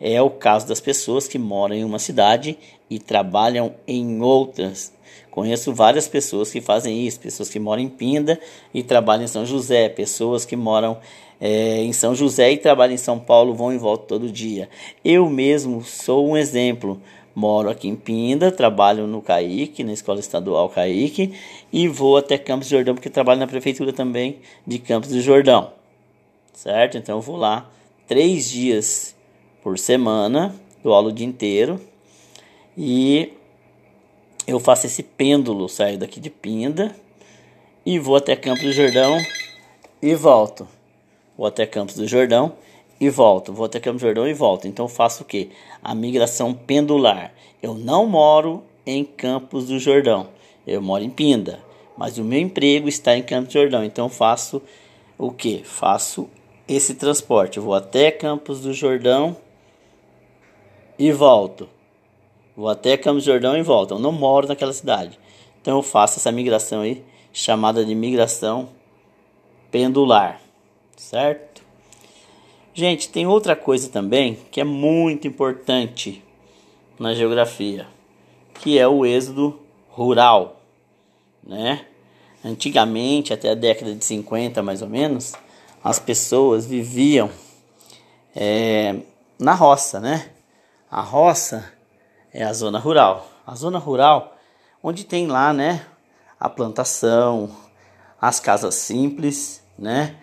É 0.00 0.22
o 0.22 0.30
caso 0.30 0.68
das 0.68 0.80
pessoas 0.80 1.26
que 1.26 1.38
moram 1.38 1.74
em 1.74 1.84
uma 1.84 1.98
cidade 1.98 2.56
e 2.88 2.98
trabalham 2.98 3.74
em 3.86 4.22
outras. 4.22 4.92
Conheço 5.30 5.74
várias 5.74 6.06
pessoas 6.06 6.50
que 6.50 6.60
fazem 6.60 7.06
isso, 7.06 7.20
pessoas 7.20 7.48
que 7.48 7.58
moram 7.58 7.82
em 7.82 7.88
Pinda 7.88 8.40
e 8.72 8.82
trabalham 8.82 9.24
em 9.24 9.28
São 9.28 9.44
José, 9.44 9.88
pessoas 9.88 10.44
que 10.44 10.56
moram 10.56 10.98
é, 11.40 11.82
em 11.82 11.92
São 11.92 12.14
José 12.14 12.52
e 12.52 12.56
trabalham 12.56 12.94
em 12.94 12.98
São 12.98 13.18
Paulo, 13.18 13.54
vão 13.54 13.72
e 13.72 13.78
voltam 13.78 14.06
todo 14.06 14.30
dia. 14.30 14.68
Eu 15.04 15.28
mesmo 15.28 15.82
sou 15.82 16.28
um 16.28 16.36
exemplo. 16.36 17.00
Moro 17.34 17.70
aqui 17.70 17.86
em 17.86 17.94
Pinda, 17.94 18.50
trabalho 18.50 19.06
no 19.06 19.22
CAIC, 19.22 19.84
na 19.84 19.92
Escola 19.92 20.18
Estadual 20.18 20.68
CAIC, 20.68 21.32
e 21.72 21.86
vou 21.86 22.16
até 22.16 22.36
Campos 22.36 22.66
do 22.66 22.72
Jordão, 22.72 22.94
porque 22.96 23.08
trabalho 23.08 23.38
na 23.38 23.46
prefeitura 23.46 23.92
também 23.92 24.38
de 24.66 24.80
Campos 24.80 25.10
do 25.10 25.20
Jordão. 25.20 25.72
Certo? 26.52 26.98
Então 26.98 27.18
eu 27.18 27.22
vou 27.22 27.36
lá 27.36 27.70
três 28.08 28.50
dias 28.50 29.14
por 29.68 29.78
semana, 29.78 30.54
dou 30.82 30.94
aula 30.94 31.10
o 31.10 31.12
dia 31.12 31.26
inteiro, 31.26 31.78
e 32.74 33.34
eu 34.46 34.58
faço 34.58 34.86
esse 34.86 35.02
pêndulo, 35.02 35.68
saio 35.68 35.98
daqui 35.98 36.18
de 36.18 36.30
Pinda 36.30 36.96
e 37.84 37.98
vou 37.98 38.16
até 38.16 38.34
Campos 38.34 38.64
do 38.64 38.72
Jordão 38.72 39.18
e 40.00 40.14
volto 40.14 40.66
vou 41.36 41.46
até 41.46 41.66
Campos 41.66 41.96
do 41.96 42.06
Jordão 42.06 42.54
e 42.98 43.10
volto, 43.10 43.52
vou 43.52 43.66
até 43.66 43.78
Campos 43.78 44.00
do 44.00 44.06
Jordão 44.06 44.26
e 44.26 44.32
volto. 44.32 44.66
Então 44.66 44.88
faço 44.88 45.22
o 45.22 45.26
que? 45.26 45.50
A 45.84 45.94
migração 45.94 46.54
pendular. 46.54 47.34
Eu 47.62 47.74
não 47.74 48.06
moro 48.06 48.64
em 48.86 49.04
Campos 49.04 49.66
do 49.66 49.78
Jordão, 49.78 50.28
eu 50.66 50.80
moro 50.80 51.04
em 51.04 51.10
Pinda, 51.10 51.60
mas 51.94 52.16
o 52.16 52.24
meu 52.24 52.40
emprego 52.40 52.88
está 52.88 53.14
em 53.14 53.22
Campos 53.22 53.48
do 53.48 53.60
Jordão. 53.60 53.84
Então 53.84 54.08
faço 54.08 54.62
o 55.18 55.30
que? 55.30 55.62
Faço 55.62 56.26
esse 56.66 56.94
transporte. 56.94 57.58
Eu 57.58 57.62
vou 57.62 57.74
até 57.74 58.10
Campos 58.10 58.62
do 58.62 58.72
Jordão 58.72 59.36
e 60.98 61.12
volto. 61.12 61.68
Vou 62.56 62.68
até 62.68 62.96
Campos 62.96 63.24
Jordão 63.24 63.56
e 63.56 63.62
volto. 63.62 63.94
Eu 63.94 63.98
não 63.98 64.12
moro 64.12 64.48
naquela 64.48 64.72
cidade. 64.72 65.18
Então 65.60 65.76
eu 65.76 65.82
faço 65.82 66.18
essa 66.18 66.32
migração 66.32 66.80
aí, 66.80 67.04
chamada 67.32 67.84
de 67.84 67.94
migração 67.94 68.70
pendular 69.70 70.40
certo? 70.98 71.62
Gente, 72.74 73.08
tem 73.08 73.26
outra 73.26 73.56
coisa 73.56 73.88
também 73.88 74.38
que 74.50 74.60
é 74.60 74.64
muito 74.64 75.26
importante 75.26 76.22
na 76.98 77.14
geografia, 77.14 77.86
que 78.54 78.78
é 78.78 78.86
o 78.86 79.06
êxodo 79.06 79.58
rural, 79.88 80.60
né? 81.42 81.86
Antigamente, 82.44 83.32
até 83.32 83.50
a 83.50 83.54
década 83.54 83.94
de 83.94 84.04
50 84.04 84.62
mais 84.62 84.82
ou 84.82 84.88
menos, 84.88 85.34
as 85.82 85.98
pessoas 85.98 86.66
viviam 86.66 87.30
é, 88.34 88.96
na 89.38 89.54
roça, 89.54 89.98
né? 89.98 90.30
A 90.90 91.00
roça 91.00 91.72
é 92.32 92.42
a 92.42 92.52
zona 92.52 92.78
rural. 92.78 93.26
A 93.46 93.54
zona 93.54 93.78
rural, 93.78 94.36
onde 94.82 95.04
tem 95.04 95.26
lá, 95.26 95.52
né? 95.52 95.84
A 96.38 96.48
plantação, 96.48 97.50
as 98.20 98.40
casas 98.40 98.74
simples, 98.74 99.62
né? 99.78 100.16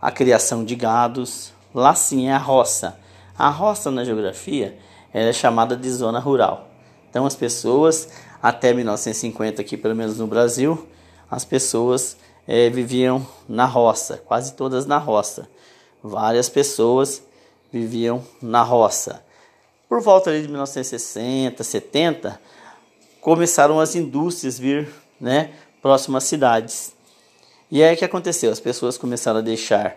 a 0.00 0.10
criação 0.10 0.64
de 0.64 0.74
gados. 0.74 1.52
Lá 1.74 1.94
sim 1.94 2.28
é 2.28 2.32
a 2.32 2.38
roça. 2.38 2.98
A 3.38 3.50
roça 3.50 3.90
na 3.90 4.04
geografia 4.04 4.78
é 5.12 5.32
chamada 5.32 5.76
de 5.76 5.90
zona 5.90 6.18
rural. 6.18 6.68
Então 7.10 7.26
as 7.26 7.34
pessoas, 7.34 8.08
até 8.42 8.72
1950 8.72 9.60
aqui 9.60 9.76
pelo 9.76 9.94
menos 9.94 10.18
no 10.18 10.26
Brasil, 10.26 10.86
as 11.30 11.44
pessoas 11.44 12.16
é, 12.46 12.70
viviam 12.70 13.26
na 13.48 13.64
roça, 13.64 14.22
quase 14.24 14.54
todas 14.54 14.86
na 14.86 14.98
roça. 14.98 15.48
Várias 16.02 16.48
pessoas 16.48 17.22
viviam 17.72 18.24
na 18.40 18.62
roça. 18.62 19.25
Por 19.88 20.00
volta 20.00 20.32
de 20.32 20.48
1960, 20.48 21.62
70, 21.62 22.40
começaram 23.20 23.78
as 23.78 23.94
indústrias 23.94 24.58
vir 24.58 24.88
né, 25.20 25.52
próximas 25.80 26.24
às 26.24 26.28
cidades. 26.28 26.92
E 27.70 27.82
aí 27.82 27.94
o 27.94 27.96
que 27.98 28.04
aconteceu? 28.04 28.50
As 28.50 28.58
pessoas 28.58 28.98
começaram 28.98 29.38
a 29.38 29.42
deixar 29.42 29.96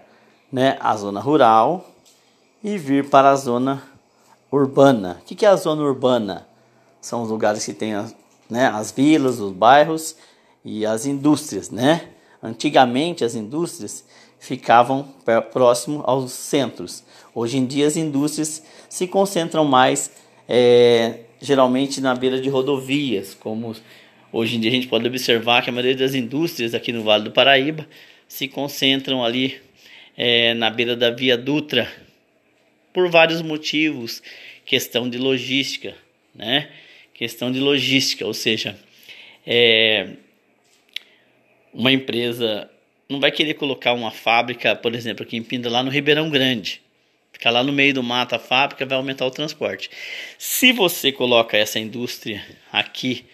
né, 0.51 0.77
a 0.79 0.95
zona 0.95 1.19
rural 1.19 1.89
e 2.63 2.77
vir 2.77 3.09
para 3.09 3.31
a 3.31 3.35
zona 3.35 3.81
urbana. 4.51 5.19
O 5.21 5.25
que 5.25 5.43
é 5.43 5.49
a 5.49 5.55
zona 5.55 5.81
urbana? 5.81 6.47
São 7.01 7.23
os 7.23 7.29
lugares 7.29 7.65
que 7.65 7.73
tem 7.73 7.95
as, 7.95 8.15
né, 8.47 8.67
as 8.67 8.91
vilas, 8.91 9.39
os 9.39 9.51
bairros 9.53 10.15
e 10.63 10.85
as 10.85 11.07
indústrias. 11.07 11.71
Né? 11.71 12.09
Antigamente 12.43 13.25
as 13.25 13.33
indústrias 13.33 14.03
ficavam 14.39 15.13
próximo 15.51 16.03
aos 16.05 16.31
centros. 16.31 17.03
Hoje 17.35 17.57
em 17.57 17.65
dia 17.65 17.85
as 17.85 17.97
indústrias 17.97 18.63
se 18.87 19.07
concentram 19.07 19.65
mais 19.65 20.11
é, 20.47 21.19
geralmente 21.39 22.01
na 22.01 22.15
beira 22.15 22.41
de 22.41 22.49
rodovias, 22.49 23.35
como 23.35 23.75
Hoje 24.31 24.57
em 24.57 24.59
dia 24.59 24.69
a 24.69 24.73
gente 24.73 24.87
pode 24.87 25.07
observar 25.07 25.63
que 25.63 25.71
a 25.71 25.73
maioria 25.73 25.95
das 25.95 26.13
indústrias 26.13 26.75
aqui 26.75 26.91
no 26.91 27.01
Vale 27.01 27.23
do 27.23 27.31
Paraíba 27.31 27.87
se 28.27 28.47
concentram 28.47 29.25
ali 29.25 29.59
é, 30.15 30.53
na 30.53 30.69
beira 30.69 30.95
da 30.95 31.09
Via 31.09 31.35
Dutra 31.35 31.91
por 32.93 33.09
vários 33.09 33.41
motivos, 33.41 34.21
questão 34.63 35.09
de 35.09 35.17
logística, 35.17 35.95
né? 36.35 36.69
Questão 37.11 37.51
de 37.51 37.59
logística, 37.59 38.23
ou 38.23 38.33
seja, 38.35 38.77
é, 39.47 40.11
uma 41.73 41.91
empresa 41.91 42.69
não 43.09 43.19
vai 43.19 43.31
querer 43.31 43.55
colocar 43.55 43.93
uma 43.93 44.11
fábrica, 44.11 44.75
por 44.75 44.93
exemplo, 44.93 45.25
aqui 45.25 45.35
em 45.35 45.41
Pinda, 45.41 45.67
lá 45.67 45.81
no 45.81 45.89
Ribeirão 45.89 46.29
Grande. 46.29 46.79
Ficar 47.33 47.49
lá 47.49 47.63
no 47.63 47.73
meio 47.73 47.93
do 47.93 48.03
mato 48.03 48.35
a 48.35 48.39
fábrica 48.39 48.85
vai 48.85 48.97
aumentar 48.97 49.25
o 49.25 49.31
transporte. 49.31 49.89
Se 50.37 50.71
você 50.71 51.11
coloca 51.11 51.57
essa 51.57 51.79
indústria 51.79 52.45
aqui 52.71 53.25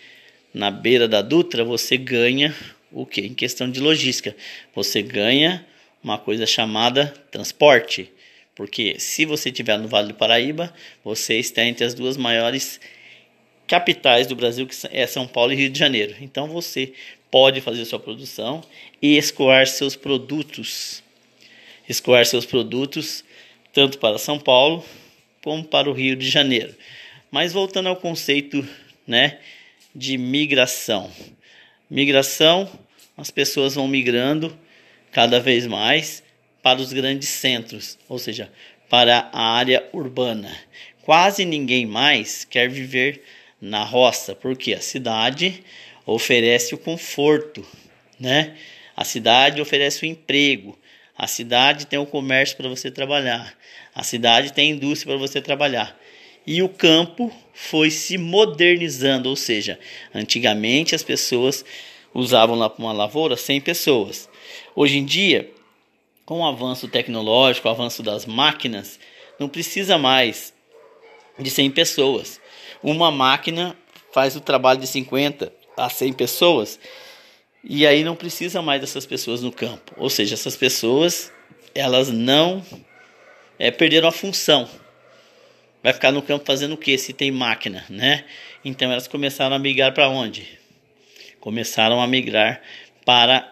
na 0.53 0.71
beira 0.71 1.07
da 1.09 1.21
Dutra, 1.21 1.65
você 1.65 1.97
ganha 1.97 2.55
o 2.89 3.05
que? 3.05 3.21
Em 3.21 3.33
questão 3.33 3.69
de 3.69 3.81
logística, 3.81 4.33
você 4.73 5.01
ganha 5.01 5.65
uma 6.01 6.17
coisa 6.17 6.45
chamada 6.45 7.07
transporte. 7.29 8.09
Porque 8.55 8.97
se 8.97 9.25
você 9.25 9.49
estiver 9.49 9.77
no 9.77 9.89
Vale 9.89 10.09
do 10.09 10.13
Paraíba, 10.13 10.73
você 11.03 11.37
está 11.37 11.65
entre 11.65 11.83
as 11.83 11.93
duas 11.93 12.15
maiores 12.15 12.79
capitais 13.67 14.27
do 14.27 14.35
Brasil, 14.35 14.65
que 14.65 14.75
é 14.91 15.05
São 15.05 15.27
Paulo 15.27 15.51
e 15.51 15.55
Rio 15.55 15.69
de 15.69 15.77
Janeiro. 15.77 16.15
Então 16.21 16.47
você 16.47 16.93
pode 17.35 17.59
fazer 17.59 17.83
sua 17.83 17.99
produção 17.99 18.63
e 19.01 19.17
escoar 19.17 19.67
seus 19.67 19.93
produtos. 19.93 21.03
Escoar 21.89 22.25
seus 22.25 22.45
produtos 22.45 23.25
tanto 23.73 23.97
para 23.97 24.17
São 24.17 24.39
Paulo 24.39 24.85
como 25.43 25.61
para 25.61 25.89
o 25.89 25.93
Rio 25.93 26.15
de 26.15 26.29
Janeiro. 26.29 26.73
Mas 27.29 27.51
voltando 27.51 27.89
ao 27.89 27.97
conceito, 27.97 28.65
né, 29.05 29.39
de 29.93 30.17
migração. 30.17 31.11
Migração, 31.89 32.71
as 33.17 33.31
pessoas 33.31 33.75
vão 33.75 33.85
migrando 33.85 34.57
cada 35.11 35.37
vez 35.37 35.67
mais 35.67 36.23
para 36.63 36.79
os 36.79 36.93
grandes 36.93 37.27
centros, 37.27 37.99
ou 38.07 38.17
seja, 38.17 38.49
para 38.89 39.29
a 39.33 39.57
área 39.57 39.85
urbana. 39.91 40.57
Quase 41.01 41.43
ninguém 41.43 41.85
mais 41.85 42.45
quer 42.45 42.69
viver 42.69 43.21
na 43.59 43.83
roça, 43.83 44.33
porque 44.33 44.73
a 44.73 44.79
cidade 44.79 45.61
oferece 46.05 46.75
o 46.75 46.77
conforto, 46.77 47.65
né? 48.19 48.55
A 48.95 49.03
cidade 49.03 49.61
oferece 49.61 50.03
o 50.03 50.05
emprego, 50.05 50.77
a 51.17 51.27
cidade 51.27 51.87
tem 51.87 51.99
o 51.99 52.05
comércio 52.05 52.55
para 52.55 52.69
você 52.69 52.91
trabalhar, 52.91 53.53
a 53.93 54.03
cidade 54.03 54.53
tem 54.53 54.71
indústria 54.71 55.13
para 55.13 55.27
você 55.27 55.41
trabalhar. 55.41 55.97
E 56.47 56.61
o 56.61 56.69
campo 56.69 57.31
foi 57.53 57.89
se 57.89 58.17
modernizando, 58.17 59.29
ou 59.29 59.35
seja, 59.35 59.79
antigamente 60.13 60.93
as 60.93 61.01
pessoas 61.01 61.65
usavam 62.13 62.55
lá 62.55 62.69
para 62.69 62.83
uma 62.83 62.93
lavoura 62.93 63.35
100 63.35 63.61
pessoas. 63.61 64.29
Hoje 64.75 64.97
em 64.97 65.05
dia, 65.05 65.49
com 66.25 66.39
o 66.39 66.45
avanço 66.45 66.87
tecnológico, 66.87 67.67
o 67.67 67.71
avanço 67.71 68.03
das 68.03 68.25
máquinas, 68.25 68.99
não 69.39 69.49
precisa 69.49 69.97
mais 69.97 70.53
de 71.37 71.49
100 71.49 71.71
pessoas. 71.71 72.39
Uma 72.81 73.11
máquina 73.11 73.75
faz 74.13 74.35
o 74.35 74.39
trabalho 74.39 74.79
de 74.79 74.87
50 74.87 75.51
a 75.77 75.89
100 75.89 76.13
pessoas 76.13 76.79
e 77.67 77.87
aí 77.87 78.03
não 78.03 78.15
precisa 78.15 78.61
mais 78.61 78.79
dessas 78.79 79.07
pessoas 79.07 79.41
no 79.41 79.51
campo. 79.51 79.93
Ou 79.97 80.09
seja, 80.09 80.35
essas 80.35 80.55
pessoas 80.55 81.31
elas 81.73 82.09
não 82.09 82.63
é, 83.57 83.71
perderam 83.71 84.07
a 84.07 84.11
função. 84.11 84.69
Vai 85.83 85.93
ficar 85.93 86.11
no 86.11 86.21
campo 86.21 86.45
fazendo 86.45 86.73
o 86.73 86.77
que 86.77 86.97
se 86.97 87.11
tem 87.11 87.31
máquina, 87.31 87.83
né? 87.89 88.23
Então 88.63 88.91
elas 88.91 89.07
começaram 89.07 89.55
a 89.55 89.59
migrar 89.59 89.93
para 89.93 90.07
onde? 90.07 90.47
Começaram 91.39 92.01
a 92.01 92.07
migrar 92.07 92.61
para 93.03 93.51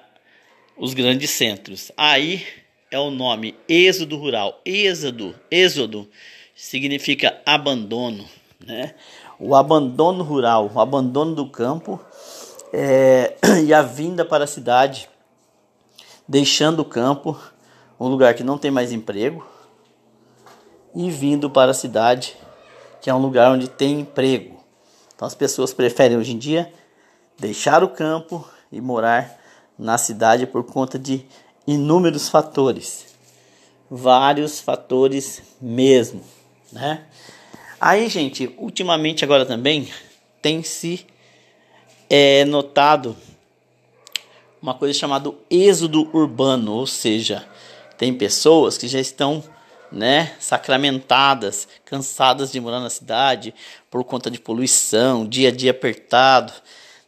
os 0.78 0.94
grandes 0.94 1.32
centros. 1.32 1.92
Aí 1.98 2.46
é 2.90 3.00
o 3.00 3.12
nome 3.12 3.56
êxodo 3.68 4.18
rural. 4.18 4.62
Êxodo, 4.66 5.36
êxodo 5.50 6.10
significa 6.56 7.42
abandono, 7.46 8.28
né? 8.64 8.94
O 9.40 9.56
abandono 9.56 10.24
rural, 10.24 10.72
o 10.74 10.80
abandono 10.80 11.36
do 11.36 11.48
campo 11.48 12.00
é, 12.74 13.36
e 13.64 13.72
a 13.72 13.84
vinda 13.84 14.26
para 14.26 14.46
a 14.46 14.48
cidade, 14.48 15.08
deixando 16.28 16.80
o 16.80 16.86
campo, 16.86 17.40
um 18.00 18.08
lugar 18.08 18.34
que 18.34 18.44
não 18.44 18.58
tem 18.58 18.72
mais 18.72 18.92
emprego, 18.92 19.46
e 20.96 21.10
vindo 21.12 21.50
para 21.50 21.72
a 21.72 21.76
cidade, 21.76 22.36
que 23.00 23.10
é 23.10 23.14
um 23.14 23.20
lugar 23.20 23.52
onde 23.52 23.68
tem 23.68 24.00
emprego. 24.00 24.60
Então 25.16 25.28
as 25.28 25.36
pessoas 25.36 25.74
preferem 25.74 26.18
hoje 26.18 26.34
em 26.34 26.38
dia 26.38 26.74
deixar 27.40 27.84
o 27.84 27.90
campo 27.90 28.48
e 28.72 28.82
morar 28.82 29.40
na 29.78 29.98
cidade 29.98 30.46
por 30.46 30.64
conta 30.64 30.98
de 31.00 31.26
inúmeros 31.66 32.30
fatores, 32.30 33.06
vários 33.90 34.60
fatores 34.60 35.42
mesmo, 35.62 36.22
né? 36.72 37.06
Aí, 37.80 38.08
gente, 38.08 38.54
ultimamente 38.58 39.24
agora 39.24 39.46
também 39.46 39.92
tem 40.42 40.64
se 40.64 41.06
é, 42.16 42.46
notado 42.46 43.18
uma 44.62 44.76
coisa 44.76 44.94
chamada 44.94 45.34
êxodo 45.50 46.16
urbano, 46.16 46.72
ou 46.74 46.86
seja, 46.86 47.44
tem 47.98 48.14
pessoas 48.14 48.78
que 48.78 48.88
já 48.88 49.00
estão 49.00 49.44
né, 49.92 50.36
sacramentadas, 50.40 51.68
cansadas 51.84 52.52
de 52.52 52.60
morar 52.60 52.80
na 52.80 52.92
cidade 52.92 53.52
por 53.90 54.04
conta 54.04 54.30
de 54.30 54.40
poluição, 54.40 55.28
dia 55.28 55.50
a 55.50 55.52
dia 55.52 55.72
apertado, 55.72 56.54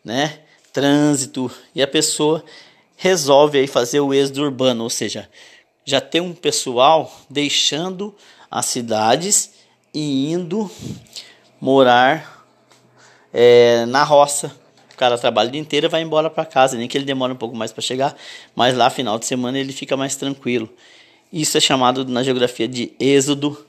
né, 0.03 0.39
trânsito, 0.73 1.51
e 1.75 1.83
a 1.83 1.87
pessoa 1.87 2.43
resolve 2.97 3.59
aí 3.59 3.67
fazer 3.67 3.99
o 3.99 4.11
êxodo 4.11 4.41
urbano, 4.41 4.85
ou 4.85 4.89
seja, 4.89 5.29
já 5.85 6.01
tem 6.01 6.19
um 6.19 6.33
pessoal 6.33 7.15
deixando 7.29 8.15
as 8.49 8.65
cidades 8.65 9.51
e 9.93 10.31
indo 10.31 10.67
morar 11.61 12.43
é, 13.31 13.85
na 13.85 14.03
roça. 14.03 14.64
O 14.95 14.97
cara 14.97 15.17
trabalha 15.17 15.49
o 15.49 15.51
dia 15.51 15.59
inteiro 15.59 15.87
e 15.87 15.89
vai 15.89 16.01
embora 16.01 16.29
para 16.29 16.45
casa, 16.45 16.77
nem 16.77 16.87
que 16.87 16.97
ele 16.97 17.03
demore 17.03 17.33
um 17.33 17.35
pouco 17.35 17.53
mais 17.53 17.73
para 17.73 17.81
chegar, 17.81 18.15
mas 18.55 18.75
lá 18.77 18.89
final 18.89 19.19
de 19.19 19.25
semana 19.25 19.59
ele 19.59 19.73
fica 19.73 19.97
mais 19.97 20.15
tranquilo. 20.15 20.69
Isso 21.33 21.57
é 21.57 21.59
chamado 21.59 22.05
na 22.05 22.23
geografia 22.23 22.65
de 22.65 22.93
êxodo 22.97 23.65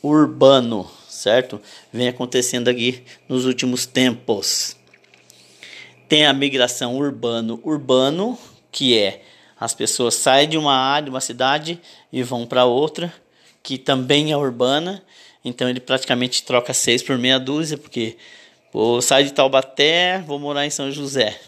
urbano, 0.00 0.88
certo? 1.08 1.60
Vem 1.92 2.06
acontecendo 2.06 2.68
aqui 2.68 3.02
nos 3.28 3.44
últimos 3.44 3.86
tempos. 3.86 4.76
Tem 6.08 6.24
a 6.24 6.32
migração 6.32 6.96
urbano-urbano, 6.96 8.38
que 8.70 8.96
é 8.96 9.22
as 9.58 9.74
pessoas 9.74 10.14
saem 10.14 10.48
de 10.48 10.56
uma 10.56 10.76
área, 10.76 11.06
de 11.06 11.10
uma 11.10 11.20
cidade 11.20 11.80
e 12.12 12.22
vão 12.22 12.46
para 12.46 12.64
outra, 12.64 13.12
que 13.64 13.76
também 13.76 14.30
é 14.30 14.36
urbana. 14.36 15.02
Então 15.44 15.68
ele 15.68 15.80
praticamente 15.80 16.44
troca 16.44 16.72
seis 16.72 17.02
por 17.02 17.18
meia 17.18 17.40
dúzia, 17.40 17.76
porque 17.76 18.16
sair 19.02 19.24
de 19.24 19.32
Taubaté, 19.32 20.22
vou 20.26 20.38
morar 20.38 20.66
em 20.66 20.70
São 20.70 20.90
José. 20.90 21.38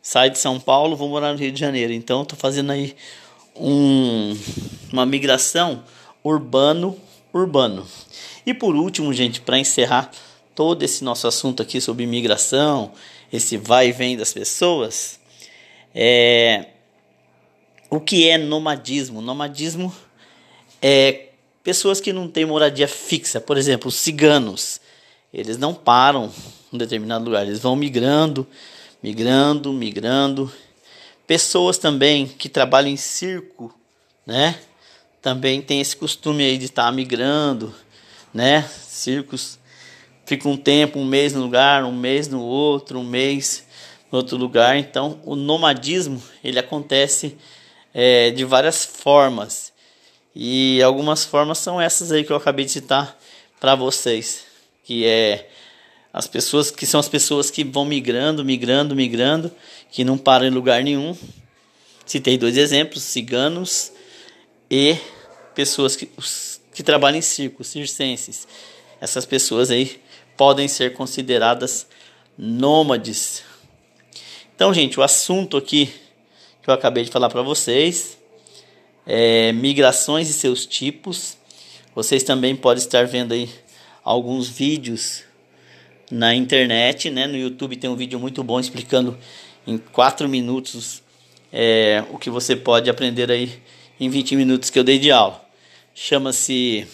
Sai 0.00 0.30
de 0.30 0.38
São 0.38 0.58
Paulo, 0.58 0.96
vou 0.96 1.08
morar 1.08 1.32
no 1.32 1.38
Rio 1.38 1.52
de 1.52 1.60
Janeiro. 1.60 1.92
Então 1.92 2.22
estou 2.22 2.38
fazendo 2.38 2.72
aí 2.72 2.96
um, 3.56 4.36
uma 4.92 5.06
migração 5.06 5.82
urbano-urbano. 6.24 7.86
E 8.44 8.52
por 8.52 8.74
último, 8.74 9.12
gente, 9.12 9.40
para 9.40 9.58
encerrar 9.58 10.10
todo 10.54 10.82
esse 10.82 11.04
nosso 11.04 11.26
assunto 11.26 11.62
aqui 11.62 11.80
sobre 11.80 12.04
imigração, 12.04 12.92
esse 13.32 13.56
vai 13.56 13.88
e 13.88 13.92
vem 13.92 14.16
das 14.16 14.32
pessoas, 14.32 15.18
é, 15.94 16.66
o 17.88 18.00
que 18.00 18.28
é 18.28 18.38
nomadismo? 18.38 19.20
Nomadismo 19.20 19.94
é 20.80 21.28
pessoas 21.62 22.00
que 22.00 22.12
não 22.12 22.28
têm 22.28 22.44
moradia 22.44 22.88
fixa, 22.88 23.40
por 23.40 23.56
exemplo, 23.56 23.88
os 23.88 23.94
ciganos. 23.94 24.80
Eles 25.32 25.56
não 25.56 25.74
param 25.74 26.30
em 26.72 26.78
determinado 26.78 27.24
lugar, 27.24 27.46
eles 27.46 27.60
vão 27.60 27.74
migrando, 27.76 28.46
migrando, 29.02 29.72
migrando. 29.72 30.52
Pessoas 31.26 31.78
também 31.78 32.26
que 32.26 32.48
trabalham 32.48 32.90
em 32.90 32.96
circo, 32.96 33.74
né? 34.26 34.58
Também 35.20 35.62
tem 35.62 35.80
esse 35.80 35.96
costume 35.96 36.42
aí 36.42 36.58
de 36.58 36.66
estar 36.66 36.90
migrando, 36.92 37.74
né? 38.34 38.62
Circos 38.62 39.58
fica 40.24 40.48
um 40.48 40.56
tempo, 40.56 40.98
um 40.98 41.04
mês 41.04 41.34
no 41.34 41.42
lugar, 41.42 41.84
um 41.84 41.92
mês 41.92 42.28
no 42.28 42.40
outro, 42.42 42.98
um 42.98 43.04
mês 43.04 43.66
no 44.10 44.18
outro 44.18 44.36
lugar. 44.36 44.76
Então, 44.76 45.20
o 45.24 45.34
nomadismo 45.34 46.22
ele 46.42 46.58
acontece 46.58 47.36
é, 47.92 48.30
de 48.30 48.44
várias 48.44 48.84
formas 48.84 49.72
e 50.34 50.82
algumas 50.82 51.24
formas 51.24 51.58
são 51.58 51.80
essas 51.80 52.10
aí 52.10 52.24
que 52.24 52.32
eu 52.32 52.36
acabei 52.36 52.64
de 52.64 52.72
citar 52.72 53.18
para 53.60 53.74
vocês, 53.74 54.44
que 54.84 55.04
é 55.06 55.48
as 56.12 56.26
pessoas 56.26 56.70
que 56.70 56.84
são 56.84 57.00
as 57.00 57.08
pessoas 57.08 57.50
que 57.50 57.64
vão 57.64 57.84
migrando, 57.84 58.44
migrando, 58.44 58.94
migrando, 58.94 59.50
que 59.90 60.04
não 60.04 60.18
param 60.18 60.46
em 60.46 60.50
lugar 60.50 60.82
nenhum. 60.82 61.16
Citei 62.04 62.36
dois 62.36 62.56
exemplos, 62.56 63.02
ciganos 63.02 63.92
e 64.70 64.96
pessoas 65.54 65.96
que, 65.96 66.10
que 66.74 66.82
trabalham 66.82 67.18
em 67.18 67.22
circo, 67.22 67.64
circenses. 67.64 68.46
Essas 69.00 69.24
pessoas 69.24 69.70
aí 69.70 70.00
podem 70.36 70.68
ser 70.68 70.92
consideradas 70.92 71.86
nômades. 72.36 73.42
Então, 74.54 74.72
gente, 74.74 75.00
o 75.00 75.02
assunto 75.02 75.56
aqui 75.56 75.92
que 76.62 76.70
eu 76.70 76.74
acabei 76.74 77.04
de 77.04 77.10
falar 77.10 77.28
para 77.28 77.42
vocês 77.42 78.18
é 79.06 79.52
migrações 79.52 80.28
e 80.28 80.32
seus 80.32 80.66
tipos. 80.66 81.36
Vocês 81.94 82.22
também 82.22 82.54
podem 82.54 82.82
estar 82.82 83.06
vendo 83.06 83.32
aí 83.32 83.48
alguns 84.04 84.48
vídeos 84.48 85.24
na 86.10 86.34
internet, 86.34 87.10
né? 87.10 87.26
No 87.26 87.36
YouTube 87.36 87.76
tem 87.76 87.88
um 87.88 87.96
vídeo 87.96 88.18
muito 88.18 88.42
bom 88.42 88.60
explicando 88.60 89.18
em 89.66 89.78
4 89.78 90.28
minutos 90.28 91.02
é, 91.52 92.04
o 92.10 92.18
que 92.18 92.30
você 92.30 92.56
pode 92.56 92.90
aprender 92.90 93.30
aí 93.30 93.62
em 93.98 94.08
20 94.08 94.36
minutos 94.36 94.70
que 94.70 94.78
eu 94.78 94.84
dei 94.84 94.98
de 94.98 95.10
aula. 95.10 95.42
Chama-se 95.94 96.86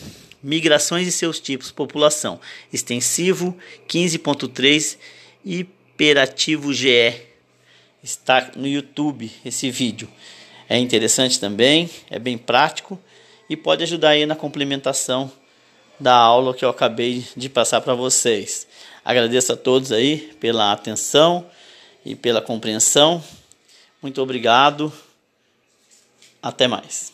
Migrações 0.42 1.08
e 1.08 1.12
seus 1.12 1.40
tipos, 1.40 1.72
população. 1.72 2.40
Extensivo 2.72 3.56
15.3 3.88 4.96
Hiperativo 5.44 6.72
GE. 6.72 7.14
Está 8.02 8.52
no 8.54 8.66
YouTube 8.66 9.30
esse 9.44 9.70
vídeo. 9.70 10.08
É 10.68 10.78
interessante 10.78 11.40
também, 11.40 11.90
é 12.10 12.18
bem 12.18 12.38
prático 12.38 13.00
e 13.48 13.56
pode 13.56 13.82
ajudar 13.82 14.10
aí 14.10 14.26
na 14.26 14.36
complementação 14.36 15.32
da 15.98 16.14
aula 16.14 16.54
que 16.54 16.64
eu 16.64 16.68
acabei 16.68 17.26
de 17.36 17.48
passar 17.48 17.80
para 17.80 17.94
vocês. 17.94 18.66
Agradeço 19.04 19.52
a 19.52 19.56
todos 19.56 19.90
aí 19.90 20.34
pela 20.40 20.72
atenção 20.72 21.46
e 22.04 22.14
pela 22.14 22.40
compreensão. 22.40 23.22
Muito 24.00 24.22
obrigado. 24.22 24.92
Até 26.42 26.68
mais. 26.68 27.12